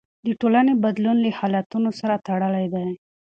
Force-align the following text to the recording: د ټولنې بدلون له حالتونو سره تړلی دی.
د 0.25 0.27
ټولنې 0.41 0.73
بدلون 0.83 1.17
له 1.25 1.29
حالتونو 1.39 1.89
سره 1.99 2.15
تړلی 2.27 2.65
دی. 2.73 2.89